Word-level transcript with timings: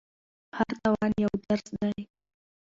هر 0.57 0.69
تاوان 0.81 1.11
یو 1.23 1.31
درس 1.47 1.67
دی. 1.79 2.01